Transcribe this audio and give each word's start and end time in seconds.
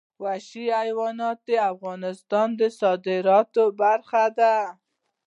وحشي 0.23 0.65
حیوانات 0.79 1.37
د 1.49 1.51
افغانستان 1.71 2.47
د 2.59 2.61
صادراتو 2.79 3.63
برخه 3.81 4.23
ده. 4.39 4.55